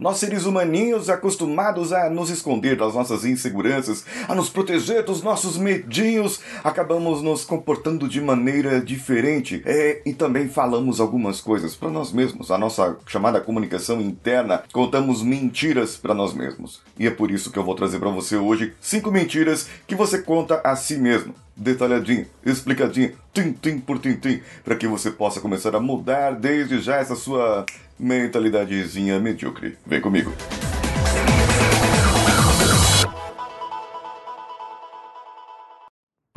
Nós 0.00 0.16
seres 0.16 0.46
humaninhos 0.46 1.10
acostumados 1.10 1.92
a 1.92 2.08
nos 2.08 2.30
esconder 2.30 2.76
das 2.78 2.94
nossas 2.94 3.26
inseguranças, 3.26 4.06
a 4.26 4.34
nos 4.34 4.48
proteger 4.48 5.04
dos 5.04 5.22
nossos 5.22 5.58
medinhos, 5.58 6.40
acabamos 6.64 7.20
nos 7.20 7.44
comportando 7.44 8.08
de 8.08 8.18
maneira 8.18 8.80
diferente 8.80 9.62
é, 9.66 10.00
e 10.06 10.14
também 10.14 10.48
falamos 10.48 10.98
algumas 10.98 11.42
coisas 11.42 11.76
para 11.76 11.90
nós 11.90 12.10
mesmos. 12.10 12.50
A 12.50 12.56
nossa 12.56 12.96
chamada 13.06 13.38
comunicação 13.38 14.00
interna, 14.00 14.62
contamos 14.72 15.22
mentiras 15.22 15.94
para 15.94 16.14
nós 16.14 16.32
mesmos. 16.32 16.80
E 16.98 17.06
é 17.06 17.10
por 17.10 17.30
isso 17.30 17.52
que 17.52 17.58
eu 17.58 17.64
vou 17.64 17.74
trazer 17.74 17.98
para 17.98 18.08
você 18.08 18.36
hoje 18.36 18.72
cinco 18.80 19.10
mentiras 19.10 19.68
que 19.86 19.94
você 19.94 20.22
conta 20.22 20.62
a 20.64 20.74
si 20.74 20.96
mesmo 20.96 21.34
detalhadinho, 21.56 22.26
explicadinho, 22.44 23.12
tim-tim 23.32 23.78
por 23.78 23.98
tim-tim, 23.98 24.40
para 24.64 24.76
que 24.76 24.86
você 24.86 25.10
possa 25.10 25.40
começar 25.40 25.74
a 25.74 25.80
mudar 25.80 26.32
desde 26.32 26.80
já 26.80 26.96
essa 26.96 27.14
sua 27.14 27.66
mentalidadezinha 27.98 29.18
medíocre. 29.20 29.76
Vem 29.86 30.00
comigo. 30.00 30.32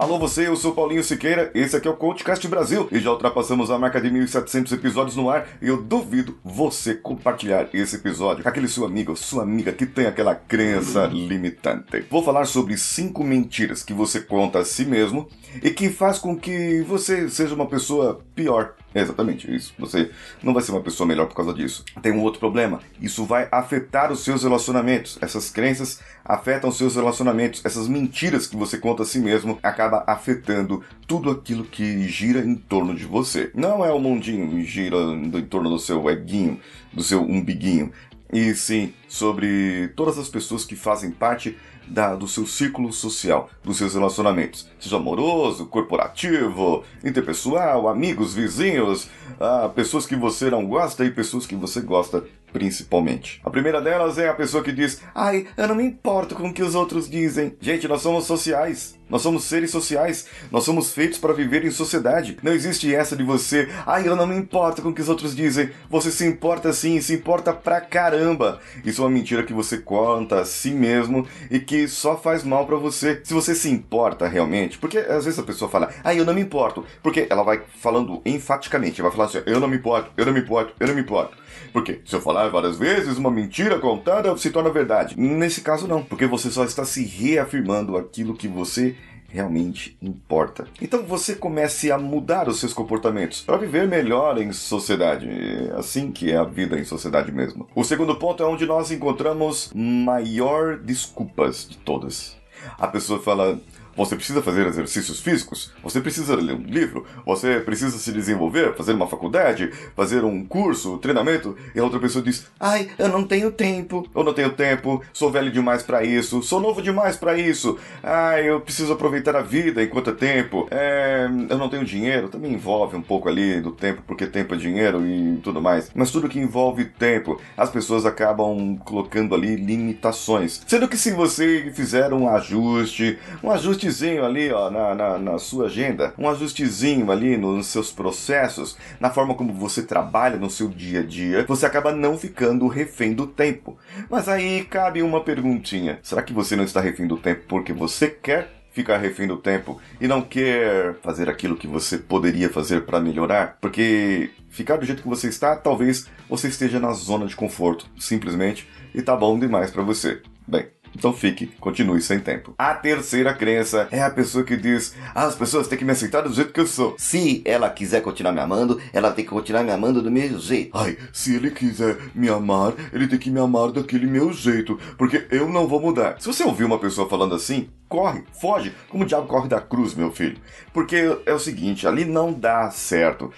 Alô 0.06 0.20
você, 0.20 0.48
eu 0.48 0.56
sou 0.56 0.72
Paulinho 0.72 1.04
Siqueira, 1.04 1.50
esse 1.56 1.76
aqui 1.76 1.88
é 1.88 1.92
o 1.92 1.98
Coachcast 1.98 2.48
Brasil 2.48 2.88
e 2.92 3.00
já 3.00 3.10
ultrapassamos 3.10 3.72
a 3.72 3.80
marca 3.80 4.00
de 4.00 4.08
1.700 4.08 4.72
episódios 4.74 5.16
no 5.16 5.32
ar 5.32 5.48
e 5.60 5.68
eu 5.68 5.82
duvido 5.82 6.38
você 6.44 6.94
compartilhar 6.94 7.70
esse 7.74 7.96
episódio 7.96 8.44
com 8.44 8.50
aquele 8.50 8.68
seu 8.68 8.86
amigo, 8.86 9.16
sua 9.16 9.42
amiga 9.42 9.72
que 9.72 9.88
tem 9.88 10.06
aquela 10.06 10.36
crença 10.36 11.08
limitante. 11.08 12.06
Vou 12.08 12.22
falar 12.22 12.46
sobre 12.46 12.78
cinco 12.78 13.24
mentiras 13.24 13.82
que 13.82 13.96
você 13.96 14.22
conta 14.22 14.60
a 14.60 14.64
si 14.64 14.86
mesmo 14.86 15.28
e 15.64 15.72
que 15.72 15.90
faz 15.90 16.20
com 16.20 16.38
que 16.38 16.84
você 16.84 17.28
seja 17.28 17.56
uma 17.56 17.66
pessoa 17.66 18.22
pior. 18.36 18.76
É 18.94 19.02
exatamente 19.02 19.54
isso. 19.54 19.74
Você 19.78 20.10
não 20.42 20.54
vai 20.54 20.64
ser 20.64 20.72
uma 20.72 20.82
pessoa 20.82 21.06
melhor 21.06 21.28
por 21.28 21.36
causa 21.36 21.54
disso. 21.54 21.84
Tem 22.02 22.14
um 22.14 22.22
outro 22.22 22.40
problema. 22.40 22.80
Isso 23.02 23.26
vai 23.26 23.48
afetar 23.52 24.10
os 24.10 24.24
seus 24.24 24.44
relacionamentos. 24.44 25.18
Essas 25.22 25.50
crenças 25.50 26.00
afetam 26.24 26.70
os 26.70 26.78
seus 26.78 26.96
relacionamentos. 26.96 27.62
Essas 27.66 27.90
mentiras 27.90 28.48
que 28.48 28.56
você 28.56 28.78
conta 28.78 29.04
a 29.04 29.06
si 29.06 29.20
mesmo 29.20 29.60
acaba 29.96 30.04
afetando 30.08 30.84
tudo 31.08 31.30
aquilo 31.30 31.64
que 31.64 32.08
gira 32.08 32.40
em 32.40 32.56
torno 32.56 32.96
de 32.96 33.06
você. 33.06 33.52
Não 33.54 33.86
é 33.86 33.92
o 33.92 34.00
mundinho 34.00 34.50
que 34.50 34.66
gira 34.66 34.98
em 34.98 35.30
torno 35.44 35.70
do 35.70 35.80
seu 35.80 36.10
eguinho, 36.10 36.60
do 36.92 37.04
seu 37.04 37.22
umbiguinho. 37.22 37.92
E 38.34 38.54
sim 38.56 38.94
sobre 39.08 39.90
todas 39.96 40.18
as 40.18 40.28
pessoas 40.28 40.66
que 40.66 40.76
fazem 40.76 41.12
parte 41.12 41.56
da, 41.88 42.16
do 42.16 42.28
seu 42.28 42.48
círculo 42.48 42.92
social, 42.92 43.50
dos 43.64 43.78
seus 43.78 43.94
relacionamentos, 43.94 44.68
seja 44.80 44.98
amoroso, 44.98 45.68
corporativo, 45.68 46.84
interpessoal, 47.04 47.88
amigos, 47.88 48.34
vizinhos, 48.34 49.08
ah, 49.40 49.70
pessoas 49.74 50.08
que 50.08 50.16
você 50.16 50.50
não 50.50 50.66
gosta 50.66 51.06
e 51.06 51.12
pessoas 51.12 51.46
que 51.46 51.56
você 51.56 51.82
gosta 51.82 52.24
principalmente. 52.52 53.42
A 53.44 53.50
primeira 53.50 53.82
delas 53.82 54.18
é 54.18 54.30
a 54.30 54.34
pessoa 54.34 54.64
que 54.64 54.72
diz: 54.72 55.02
Ai, 55.14 55.46
eu 55.58 55.68
não 55.68 55.76
me 55.76 55.84
importo 55.84 56.36
com 56.36 56.48
o 56.48 56.54
que 56.54 56.64
os 56.64 56.74
outros 56.74 57.10
dizem. 57.10 57.56
Gente, 57.60 57.86
nós 57.86 58.02
somos 58.02 58.24
sociais. 58.24 58.98
Nós 59.10 59.22
somos 59.22 59.44
seres 59.44 59.72
sociais. 59.72 60.28
Nós 60.52 60.64
somos 60.64 60.92
feitos 60.92 61.20
para 61.20 61.34
viver 61.34 61.64
em 61.64 61.72
sociedade. 61.72 62.38
Não 62.42 62.52
existe 62.52 62.94
essa 62.94 63.16
de 63.16 63.24
você, 63.24 63.70
ai, 63.86 64.08
eu 64.08 64.16
não 64.16 64.26
me 64.26 64.36
importo 64.36 64.82
com 64.82 64.90
o 64.90 64.94
que 64.94 65.02
os 65.02 65.10
outros 65.10 65.36
dizem. 65.36 65.70
Você 65.90 66.12
se 66.12 66.26
importa 66.26 66.74
sim, 66.74 67.00
se 67.02 67.14
importa 67.14 67.54
pra 67.54 67.82
caramba. 67.82 68.60
Isso 68.84 69.02
é 69.02 69.06
uma 69.06 69.12
mentira 69.12 69.44
que 69.44 69.54
você 69.54 69.78
conta 69.78 70.42
a 70.42 70.46
si 70.46 70.72
mesmo 70.72 71.28
e 71.52 71.60
que 71.60 71.88
só 71.88 72.18
faz 72.18 72.44
mal 72.44 72.66
para 72.66 72.78
você. 72.78 73.22
Se 73.24 73.34
você 73.34 73.54
se 73.54 73.70
importa 73.70 74.28
realmente, 74.28 74.78
porque 74.78 74.98
às 74.98 75.26
vezes 75.26 75.40
a 75.40 75.44
pessoa 75.44 75.70
fala, 75.70 75.92
ai, 76.04 76.20
eu 76.20 76.26
não 76.26 76.34
me 76.34 76.42
importo. 76.42 76.84
Porque 77.04 77.28
ela 77.30 77.44
vai 77.44 77.62
falando 77.80 78.22
enfaticamente, 78.26 79.02
vai 79.02 79.12
falar 79.12 79.26
assim, 79.26 79.42
eu 79.46 79.60
não 79.60 79.68
me 79.68 79.78
importo, 79.78 80.12
eu 80.18 80.26
não 80.26 80.34
me 80.34 80.40
importo, 80.40 80.74
eu 80.80 80.88
não 80.88 80.96
me 80.96 81.02
importo. 81.02 81.38
Porque 81.72 82.02
se 82.06 82.16
eu 82.16 82.22
falar 82.22 82.50
várias 82.50 82.78
vezes, 82.78 83.18
uma 83.18 83.32
mentira 83.32 83.80
contada 83.80 84.36
se 84.38 84.50
torna 84.50 84.70
verdade. 84.70 85.20
Nesse 85.20 85.62
caso, 85.62 85.88
não, 85.88 86.04
porque 86.04 86.26
você 86.26 86.50
só 86.50 86.64
está 86.64 86.86
se 86.86 87.04
reafirmando 87.04 87.98
aquilo 87.98 88.36
que 88.36 88.48
você 88.48 88.95
realmente 89.36 89.98
importa. 90.02 90.66
Então 90.82 91.04
você 91.04 91.36
comece 91.36 91.92
a 91.92 91.98
mudar 91.98 92.48
os 92.48 92.60
seus 92.60 92.74
comportamentos 92.74 93.42
para 93.42 93.58
viver 93.58 93.86
melhor 93.86 94.42
em 94.42 94.54
sociedade. 94.54 95.28
É 95.30 95.74
assim 95.78 96.12
que 96.12 96.32
é 96.32 96.38
a 96.38 96.46
vida 96.46 96.80
em 96.80 96.86
sociedade 96.86 97.32
mesmo. 97.34 97.68
O 97.76 97.84
segundo 97.84 98.16
ponto 98.16 98.42
é 98.42 98.46
onde 98.46 98.66
nós 98.66 98.92
encontramos 98.92 99.72
maior 99.76 100.78
desculpas 100.78 101.68
de 101.68 101.78
todas. 101.78 102.38
A 102.78 102.88
pessoa 102.88 103.22
fala: 103.22 103.60
você 103.96 104.16
precisa 104.16 104.42
fazer 104.42 104.68
exercícios 104.68 105.20
físicos, 105.20 105.72
você 105.84 106.02
precisa 106.02 106.36
ler 106.36 106.56
um 106.56 106.64
livro, 106.64 107.06
você 107.26 107.60
precisa 107.60 107.98
se 107.98 108.12
desenvolver, 108.12 108.76
fazer 108.76 108.94
uma 108.94 109.08
faculdade, 109.08 109.72
fazer 109.96 110.24
um 110.24 110.46
curso, 110.46 110.98
treinamento, 110.98 111.56
e 111.74 111.80
a 111.80 111.84
outra 111.84 112.00
pessoa 112.00 112.24
diz: 112.24 112.46
"Ai, 112.60 112.90
eu 112.98 113.08
não 113.08 113.24
tenho 113.24 113.52
tempo. 113.52 114.08
Eu 114.14 114.24
não 114.24 114.34
tenho 114.34 114.52
tempo, 114.52 115.02
sou 115.14 115.32
velho 115.32 115.52
demais 115.52 115.84
para 115.84 116.04
isso, 116.04 116.42
sou 116.42 116.60
novo 116.60 116.82
demais 116.82 117.16
para 117.16 117.38
isso. 117.38 117.78
Ai, 118.04 118.50
eu 118.50 118.62
preciso 118.62 118.94
aproveitar 118.94 119.36
a 119.36 119.42
vida 119.42 119.84
enquanto 119.84 120.10
é 120.10 120.14
tempo. 120.14 120.68
É, 120.72 121.28
eu 121.50 121.58
não 121.58 121.70
tenho 121.70 121.86
dinheiro, 121.86 122.30
também 122.30 122.54
envolve 122.54 122.96
um 122.96 123.02
pouco 123.02 123.30
ali 123.30 123.62
do 123.62 123.72
tempo, 123.72 124.02
porque 124.06 124.26
tempo 124.28 124.54
é 124.54 124.58
dinheiro 124.58 125.06
e 125.06 125.38
tudo 125.44 125.62
mais. 125.62 125.90
Mas 125.94 126.12
tudo 126.12 126.30
que 126.30 126.40
envolve 126.40 126.86
tempo, 126.86 127.40
as 127.58 127.70
pessoas 127.70 128.06
acabam 128.06 128.78
colocando 128.84 129.36
ali 129.36 129.56
limitações. 129.56 130.62
Sendo 130.68 130.88
que 130.88 130.98
se 130.98 131.12
você 131.12 131.72
fizer 131.74 132.14
um 132.14 132.28
ajuste, 132.30 133.18
um 133.44 133.52
ajuste 133.52 133.85
ajustezinho 133.86 134.26
ali 134.26 134.52
ó, 134.52 134.70
na, 134.70 134.96
na, 134.96 135.18
na 135.18 135.40
sua 135.40 135.66
agenda, 135.66 136.14
um 136.18 136.28
ajustezinho 136.30 137.12
ali 137.12 137.38
nos 137.38 137.68
seus 137.68 137.92
processos, 137.92 138.78
na 139.00 139.10
forma 139.10 139.36
como 139.36 139.54
você 139.54 139.84
trabalha 139.84 140.38
no 140.38 140.50
seu 140.50 140.68
dia 140.68 141.02
a 141.02 141.04
dia, 141.04 141.46
você 141.48 141.66
acaba 141.66 141.92
não 141.92 142.18
ficando 142.18 142.68
refém 142.68 143.14
do 143.14 143.28
tempo. 143.28 143.78
Mas 144.10 144.28
aí 144.28 144.64
cabe 144.66 145.02
uma 145.02 145.22
perguntinha: 145.22 146.00
será 146.02 146.22
que 146.22 146.34
você 146.34 146.56
não 146.56 146.64
está 146.64 146.82
refém 146.82 147.08
do 147.08 147.18
tempo 147.18 147.44
porque 147.48 147.74
você 147.74 148.08
quer 148.10 148.54
ficar 148.72 148.98
refém 148.98 149.26
do 149.26 149.38
tempo 149.38 149.80
e 150.02 150.08
não 150.08 150.22
quer 150.22 150.96
fazer 150.96 151.30
aquilo 151.30 151.56
que 151.56 151.68
você 151.68 151.98
poderia 151.98 152.50
fazer 152.50 152.82
para 152.82 153.00
melhorar, 153.00 153.58
porque 153.62 154.32
ficar 154.50 154.76
do 154.76 154.86
jeito 154.86 155.02
que 155.02 155.08
você 155.08 155.30
está, 155.30 155.56
talvez 155.56 156.08
você 156.30 156.50
esteja 156.50 156.78
na 156.78 156.92
zona 156.92 157.26
de 157.26 157.38
conforto, 157.38 157.88
simplesmente, 157.98 158.68
e 158.94 159.02
tá 159.02 159.16
bom 159.16 159.40
demais 159.40 159.72
para 159.72 159.82
você. 159.82 160.22
Bem, 160.46 160.68
então 160.96 161.12
fique, 161.14 161.48
continue 161.60 162.02
sem 162.02 162.20
tempo. 162.20 162.54
A 162.58 162.74
terceira 162.74 163.34
crença 163.34 163.88
é 163.92 164.02
a 164.02 164.10
pessoa 164.10 164.44
que 164.44 164.56
diz: 164.56 164.96
ah, 165.14 165.26
as 165.26 165.36
pessoas 165.36 165.68
têm 165.68 165.78
que 165.78 165.86
me 165.86 165.92
aceitar 165.92 166.22
do 166.22 166.34
jeito 166.34 166.54
que 166.54 166.60
eu 166.60 166.68
sou. 166.68 166.96
Se 166.98 167.42
ela 167.46 167.70
quiser 167.70 168.02
continuar 168.02 168.32
me 168.32 168.40
amando, 168.40 168.82
ela 168.94 169.12
tem 169.12 169.26
que 169.26 169.32
continuar 169.32 169.64
me 169.64 169.72
amando 169.72 170.02
do 170.02 170.10
mesmo 170.10 170.40
jeito. 170.40 170.72
Ai, 170.78 170.98
se 171.12 171.36
ele 171.36 171.52
quiser 171.52 171.98
me 172.16 172.30
amar, 172.30 172.74
ele 172.94 173.08
tem 173.08 173.20
que 173.20 173.30
me 173.30 173.40
amar 173.40 173.72
daquele 173.72 174.08
meu 174.08 174.32
jeito, 174.32 174.80
porque 174.98 175.28
eu 175.30 175.50
não 175.50 175.68
vou 175.68 175.82
mudar. 175.82 176.16
Se 176.20 176.28
você 176.28 176.44
ouvir 176.44 176.64
uma 176.64 176.80
pessoa 176.80 177.10
falando 177.10 177.36
assim, 177.36 177.70
corre, 177.90 178.24
foge, 178.40 178.74
como 178.90 179.04
o 179.04 179.08
diabo 179.08 179.28
corre 179.28 179.50
da 179.50 179.60
cruz, 179.60 179.94
meu 179.94 180.12
filho. 180.12 180.38
Porque 180.74 181.18
é 181.26 181.34
o 181.34 181.40
seguinte, 181.40 181.88
ali 181.88 182.06
não 182.06 182.32
dá 182.32 182.70
certo. 182.72 183.32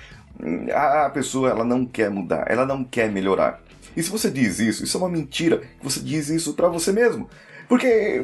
A 0.74 1.10
pessoa 1.10 1.50
ela 1.50 1.64
não 1.64 1.86
quer 1.86 2.12
mudar, 2.12 2.46
ela 2.48 2.66
não 2.66 2.84
quer 2.84 3.12
melhorar. 3.12 3.60
E 3.98 4.04
se 4.04 4.12
você 4.12 4.30
diz 4.30 4.60
isso, 4.60 4.84
isso 4.84 4.96
é 4.96 5.00
uma 5.00 5.10
mentira. 5.10 5.64
Você 5.82 6.00
diz 6.00 6.30
isso 6.30 6.54
para 6.54 6.70
você 6.70 6.92
mesmo. 6.92 7.28
Porque 7.68 8.24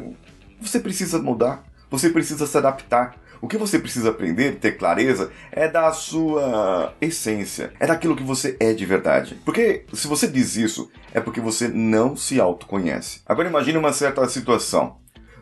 você 0.60 0.78
precisa 0.78 1.18
mudar, 1.18 1.64
você 1.90 2.08
precisa 2.08 2.46
se 2.46 2.56
adaptar. 2.56 3.16
O 3.40 3.48
que 3.48 3.58
você 3.58 3.76
precisa 3.78 4.10
aprender, 4.10 4.60
ter 4.60 4.78
clareza, 4.78 5.32
é 5.50 5.68
da 5.68 5.92
sua 5.92 6.94
essência, 7.00 7.72
é 7.80 7.88
daquilo 7.88 8.14
que 8.14 8.22
você 8.22 8.56
é 8.60 8.72
de 8.72 8.86
verdade. 8.86 9.38
Porque 9.44 9.84
se 9.92 10.06
você 10.06 10.28
diz 10.28 10.56
isso, 10.56 10.88
é 11.12 11.20
porque 11.20 11.40
você 11.40 11.66
não 11.66 12.16
se 12.16 12.40
autoconhece. 12.40 13.20
Agora 13.26 13.48
imagine 13.48 13.76
uma 13.76 13.92
certa 13.92 14.26
situação. 14.28 14.96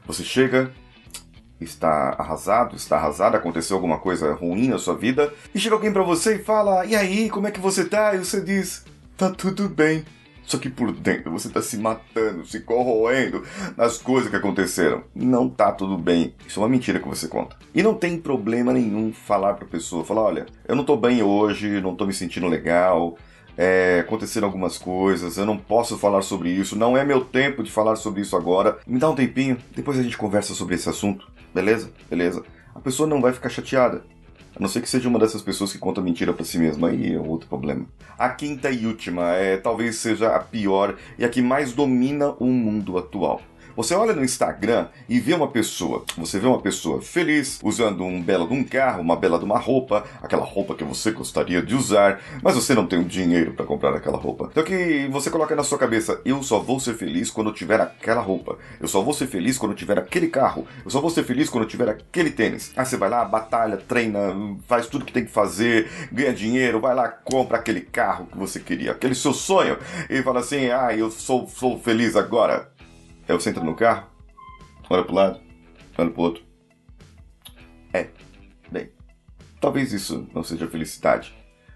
Você 0.06 0.24
chega, 0.24 0.72
está 1.60 2.16
arrasado, 2.18 2.74
está 2.74 2.96
arrasado, 2.96 3.36
aconteceu 3.36 3.76
alguma 3.76 3.98
coisa 3.98 4.32
ruim 4.32 4.68
na 4.68 4.78
sua 4.78 4.96
vida, 4.96 5.32
e 5.54 5.60
chega 5.60 5.74
alguém 5.74 5.92
para 5.92 6.02
você 6.02 6.36
e 6.36 6.42
fala: 6.42 6.86
"E 6.86 6.96
aí, 6.96 7.28
como 7.28 7.46
é 7.46 7.50
que 7.50 7.60
você 7.60 7.84
tá?" 7.84 8.14
E 8.14 8.18
você 8.18 8.40
diz: 8.40 8.82
"Tá 9.16 9.30
tudo 9.30 9.68
bem." 9.68 10.04
Só 10.52 10.58
que 10.58 10.68
por 10.68 10.92
dentro 10.92 11.32
você 11.32 11.48
está 11.48 11.62
se 11.62 11.78
matando, 11.78 12.44
se 12.44 12.60
corroendo 12.60 13.42
nas 13.74 13.96
coisas 13.96 14.28
que 14.28 14.36
aconteceram. 14.36 15.02
Não 15.14 15.48
tá 15.48 15.72
tudo 15.72 15.96
bem. 15.96 16.34
Isso 16.46 16.60
é 16.60 16.62
uma 16.62 16.68
mentira 16.68 17.00
que 17.00 17.08
você 17.08 17.26
conta. 17.26 17.56
E 17.74 17.82
não 17.82 17.94
tem 17.94 18.18
problema 18.18 18.70
nenhum 18.70 19.14
falar 19.14 19.54
pra 19.54 19.66
pessoa, 19.66 20.04
falar, 20.04 20.20
olha, 20.20 20.44
eu 20.68 20.76
não 20.76 20.84
tô 20.84 20.94
bem 20.94 21.22
hoje, 21.22 21.80
não 21.80 21.96
tô 21.96 22.04
me 22.04 22.12
sentindo 22.12 22.48
legal, 22.48 23.16
é, 23.56 24.00
aconteceram 24.00 24.46
algumas 24.46 24.76
coisas, 24.76 25.38
eu 25.38 25.46
não 25.46 25.56
posso 25.56 25.96
falar 25.96 26.20
sobre 26.20 26.50
isso, 26.50 26.76
não 26.76 26.98
é 26.98 27.02
meu 27.02 27.24
tempo 27.24 27.62
de 27.62 27.70
falar 27.70 27.96
sobre 27.96 28.20
isso 28.20 28.36
agora. 28.36 28.76
Me 28.86 28.98
dá 28.98 29.08
um 29.08 29.14
tempinho, 29.14 29.56
depois 29.74 29.98
a 29.98 30.02
gente 30.02 30.18
conversa 30.18 30.52
sobre 30.52 30.74
esse 30.74 30.86
assunto, 30.86 31.32
beleza? 31.54 31.90
Beleza. 32.10 32.44
A 32.74 32.80
pessoa 32.80 33.08
não 33.08 33.22
vai 33.22 33.32
ficar 33.32 33.48
chateada. 33.48 34.04
A 34.62 34.64
não 34.64 34.68
ser 34.68 34.80
que 34.80 34.88
seja 34.88 35.08
uma 35.08 35.18
dessas 35.18 35.42
pessoas 35.42 35.72
que 35.72 35.78
conta 35.78 36.00
mentira 36.00 36.32
para 36.32 36.44
si 36.44 36.56
mesma, 36.56 36.90
aí 36.90 37.14
é 37.14 37.18
outro 37.18 37.48
problema. 37.48 37.84
A 38.16 38.28
quinta 38.28 38.70
e 38.70 38.86
última 38.86 39.32
é 39.32 39.56
talvez 39.56 39.96
seja 39.96 40.36
a 40.36 40.38
pior 40.38 40.94
e 41.18 41.24
a 41.24 41.28
que 41.28 41.42
mais 41.42 41.72
domina 41.72 42.36
o 42.38 42.46
mundo 42.46 42.96
atual. 42.96 43.42
Você 43.74 43.94
olha 43.94 44.12
no 44.12 44.22
Instagram 44.22 44.88
e 45.08 45.18
vê 45.18 45.32
uma 45.32 45.48
pessoa, 45.48 46.04
você 46.16 46.38
vê 46.38 46.46
uma 46.46 46.60
pessoa 46.60 47.00
feliz, 47.00 47.58
usando 47.62 48.04
um 48.04 48.22
belo 48.22 48.46
de 48.46 48.52
um 48.52 48.62
carro, 48.62 49.00
uma 49.00 49.16
bela 49.16 49.38
de 49.38 49.44
uma 49.44 49.58
roupa, 49.58 50.04
aquela 50.22 50.44
roupa 50.44 50.74
que 50.74 50.84
você 50.84 51.10
gostaria 51.10 51.62
de 51.62 51.74
usar, 51.74 52.20
mas 52.42 52.54
você 52.54 52.74
não 52.74 52.86
tem 52.86 52.98
o 52.98 53.04
dinheiro 53.04 53.52
para 53.52 53.64
comprar 53.64 53.94
aquela 53.94 54.18
roupa. 54.18 54.48
Então 54.50 54.62
que 54.62 55.08
você 55.10 55.30
coloca 55.30 55.56
na 55.56 55.64
sua 55.64 55.78
cabeça, 55.78 56.20
eu 56.24 56.42
só 56.42 56.58
vou 56.58 56.78
ser 56.78 56.94
feliz 56.94 57.30
quando 57.30 57.48
eu 57.48 57.54
tiver 57.54 57.80
aquela 57.80 58.20
roupa. 58.20 58.58
Eu 58.78 58.88
só 58.88 59.00
vou 59.00 59.14
ser 59.14 59.26
feliz 59.26 59.56
quando 59.56 59.72
eu 59.72 59.76
tiver 59.76 59.98
aquele 59.98 60.28
carro. 60.28 60.66
Eu 60.84 60.90
só 60.90 61.00
vou 61.00 61.10
ser 61.10 61.24
feliz 61.24 61.48
quando 61.48 61.64
eu 61.64 61.68
tiver 61.68 61.88
aquele 61.88 62.30
tênis. 62.30 62.72
Aí 62.76 62.84
você 62.84 62.96
vai 62.98 63.08
lá, 63.08 63.24
batalha, 63.24 63.78
treina, 63.78 64.20
faz 64.68 64.86
tudo 64.86 65.04
que 65.04 65.12
tem 65.12 65.24
que 65.24 65.30
fazer, 65.30 65.88
ganha 66.12 66.32
dinheiro, 66.32 66.78
vai 66.80 66.94
lá, 66.94 67.08
compra 67.08 67.56
aquele 67.56 67.80
carro 67.80 68.26
que 68.26 68.36
você 68.36 68.60
queria, 68.60 68.92
aquele 68.92 69.14
seu 69.14 69.32
sonho, 69.32 69.78
e 70.10 70.22
fala 70.22 70.40
assim, 70.40 70.70
ah, 70.70 70.94
eu 70.94 71.10
sou, 71.10 71.48
sou 71.48 71.78
feliz 71.78 72.16
agora. 72.16 72.70
Aí 73.28 73.34
você 73.34 73.50
entra 73.50 73.62
no 73.62 73.74
carro, 73.74 74.06
olha 74.90 75.04
pro 75.04 75.14
lado, 75.14 75.40
olha 75.96 76.10
pro 76.10 76.22
outro. 76.22 76.42
É, 77.92 78.08
bem, 78.70 78.90
talvez 79.60 79.92
isso 79.92 80.26
não 80.34 80.42
seja 80.42 80.66
felicidade. 80.66 81.34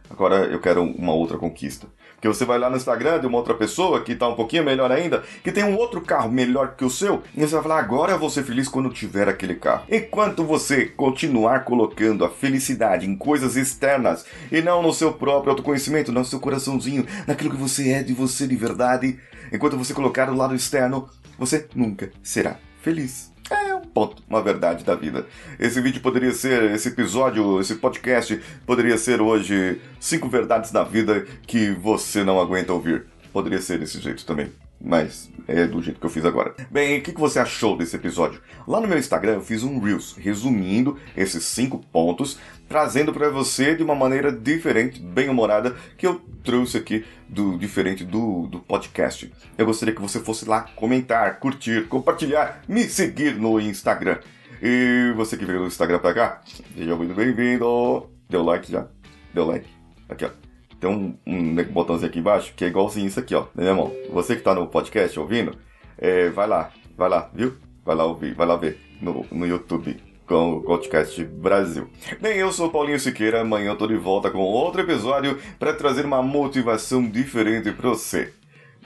Agora 0.09 0.47
eu 0.47 0.61
quero 0.61 0.83
uma 0.83 1.13
outra 1.13 1.37
conquista. 1.37 1.87
Porque 2.15 2.29
você 2.29 2.47
vai 2.47 2.59
lá 2.59 2.71
no 2.71 2.77
Instagram 2.77 3.21
de 3.21 3.27
uma 3.27 3.37
outra 3.37 3.55
pessoa 3.55 4.01
que 4.03 4.13
está 4.13 4.27
um 4.27 4.35
pouquinho 4.35 4.65
melhor 4.65 4.91
ainda, 4.91 5.23
que 5.45 5.53
tem 5.53 5.63
um 5.63 5.77
outro 5.77 6.01
carro 6.01 6.31
melhor 6.31 6.75
que 6.75 6.85
o 6.85 6.91
seu, 6.91 7.23
e 7.37 7.41
você 7.41 7.55
vai 7.55 7.63
falar: 7.63 7.79
agora 7.79 8.13
eu 8.13 8.19
vou 8.19 8.31
ser 8.31 8.43
feliz 8.43 8.69
quando 8.69 8.89
tiver 8.89 9.29
aquele 9.29 9.55
carro. 9.55 9.85
Enquanto 9.91 10.43
você 10.43 10.87
continuar 10.87 11.65
colocando 11.65 12.25
a 12.25 12.31
felicidade 12.31 13.07
em 13.07 13.15
coisas 13.15 13.55
externas 13.55 14.25
e 14.51 14.63
não 14.63 14.83
no 14.83 14.95
seu 14.95 15.13
próprio 15.13 15.51
autoconhecimento, 15.51 16.11
no 16.11 16.25
seu 16.25 16.41
coraçãozinho, 16.41 17.07
naquilo 17.27 17.51
que 17.51 17.57
você 17.57 17.91
é 17.91 18.03
de 18.03 18.15
você 18.15 18.47
de 18.47 18.57
verdade, 18.57 19.21
enquanto 19.53 19.77
você 19.77 19.93
colocar 19.93 20.31
o 20.31 20.35
lado 20.35 20.55
externo, 20.55 21.09
você 21.39 21.67
nunca 21.75 22.11
será 22.23 22.59
feliz. 22.83 23.33
É 23.49 23.75
um 23.75 23.83
ponto, 23.83 24.23
uma 24.29 24.43
verdade 24.43 24.85
da 24.85 24.95
vida. 24.97 25.27
Esse 25.59 25.81
vídeo 25.81 26.01
poderia 26.01 26.33
ser, 26.33 26.71
esse 26.73 26.89
episódio, 26.89 27.61
esse 27.61 27.77
podcast 27.77 28.41
poderia 28.67 28.99
ser 28.99 29.21
hoje 29.21 29.81
cinco 30.01 30.29
verdades 30.29 30.73
da 30.73 30.83
vida 30.83 31.25
que 31.47 31.71
você 31.71 32.25
não 32.25 32.41
aguenta 32.41 32.73
ouvir. 32.73 33.07
Poderia 33.33 33.61
ser 33.61 33.79
desse 33.79 34.01
jeito 34.01 34.27
também 34.27 34.51
mas 34.81 35.31
é 35.49 35.67
do 35.67 35.81
jeito 35.81 36.01
que 36.01 36.07
eu 36.07 36.11
fiz 36.11 36.25
agora. 36.25 36.55
Bem, 36.71 36.99
o 36.99 37.03
que, 37.03 37.13
você 37.13 37.39
achou 37.39 37.77
desse 37.77 37.97
episódio? 37.97 38.41
Lá 38.67 38.81
no 38.81 38.89
meu 38.89 38.99
Instagram 38.99 39.35
eu 39.35 39.41
fiz 39.41 39.63
um 39.63 39.79
Reels 39.79 40.15
resumindo 40.19 40.99
esses 41.17 41.45
cinco 41.45 41.79
pontos, 41.93 42.39
trazendo 42.69 43.13
para 43.13 43.31
você 43.31 43.75
de 43.75 43.83
uma 43.83 43.95
maneira 43.95 44.33
diferente, 44.33 45.01
bem 45.01 45.29
humorada, 45.29 45.77
que 45.97 46.07
eu 46.07 46.21
trouxe 46.43 46.77
aqui 46.77 47.05
do 47.29 47.57
diferente 47.57 48.05
do, 48.05 48.47
do 48.49 48.61
podcast. 48.61 49.33
Eu 49.57 49.67
gostaria 49.67 49.95
que 49.95 50.03
você 50.03 50.21
fosse 50.21 50.49
lá 50.49 50.63
comentar, 50.77 51.39
curtir, 51.39 51.87
compartilhar, 51.89 52.63
me 52.69 52.85
seguir 52.85 53.37
no 53.37 53.61
Instagram. 53.61 54.19
E 54.63 55.13
você 55.17 55.37
que 55.37 55.45
veio 55.45 55.61
do 55.61 55.67
Instagram 55.67 55.99
pra 55.99 56.15
cá, 56.15 56.41
seja 56.77 56.97
muito 56.97 57.15
bem-vindo. 57.15 58.09
Deu 58.29 58.43
like 58.43 58.71
já? 58.71 58.87
Deu 59.33 59.47
like? 59.47 59.69
Aqui, 60.09 60.25
ó 60.25 60.46
tem 60.87 60.89
um, 60.89 61.15
um 61.27 61.65
botãozinho 61.65 62.09
aqui 62.09 62.21
embaixo 62.21 62.53
que 62.55 62.65
é 62.65 62.69
igualzinho 62.69 63.07
isso 63.07 63.19
aqui, 63.19 63.35
ó. 63.35 63.47
Meu 63.55 63.67
irmão, 63.67 63.93
você 64.11 64.37
que 64.37 64.43
tá 64.43 64.55
no 64.55 64.69
podcast 64.69 65.19
ouvindo, 65.19 65.57
é, 65.99 66.31
vai 66.31 66.47
lá, 66.47 66.71
vai 66.97 67.09
lá, 67.09 67.31
viu? 67.35 67.57
Vai 67.85 67.97
lá 67.97 68.05
ouvir, 68.05 68.35
vai 68.35 68.47
lá 68.47 68.57
ver 68.57 68.79
no, 69.01 69.27
no 69.31 69.47
YouTube 69.47 69.97
com 70.27 70.55
o 70.55 70.61
podcast 70.63 71.23
Brasil. 71.25 71.89
Bem, 72.21 72.39
eu 72.39 72.51
sou 72.53 72.71
Paulinho 72.71 72.99
Siqueira, 72.99 73.43
amanhã 73.43 73.71
eu 73.71 73.77
tô 73.77 73.87
de 73.87 73.97
volta 73.97 74.31
com 74.31 74.39
outro 74.39 74.81
episódio 74.81 75.39
para 75.59 75.73
trazer 75.73 76.05
uma 76.05 76.23
motivação 76.23 77.09
diferente 77.09 77.71
para 77.71 77.91
você. 77.91 78.33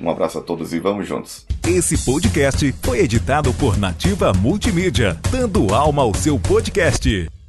Um 0.01 0.09
abraço 0.09 0.39
a 0.39 0.43
todos 0.43 0.73
e 0.73 0.81
vamos 0.81 1.07
juntos. 1.07 1.47
Esse 1.67 2.05
podcast 2.05 2.75
foi 2.83 3.01
editado 3.01 3.53
por 3.55 3.79
Nativa 3.79 4.33
Multimídia, 4.33 5.19
dando 5.31 5.75
alma 5.75 6.03
ao 6.03 6.15
seu 6.15 6.39
podcast. 6.39 7.40